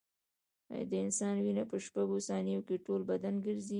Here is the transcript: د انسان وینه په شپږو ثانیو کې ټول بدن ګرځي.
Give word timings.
د 0.89 0.91
انسان 1.05 1.35
وینه 1.43 1.63
په 1.71 1.77
شپږو 1.85 2.17
ثانیو 2.27 2.65
کې 2.67 2.83
ټول 2.85 3.01
بدن 3.11 3.35
ګرځي. 3.45 3.69